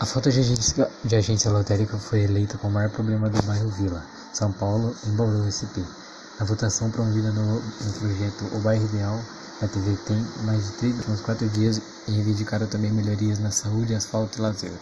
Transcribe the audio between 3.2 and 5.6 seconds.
do bairro Vila, São Paulo, em Bauru,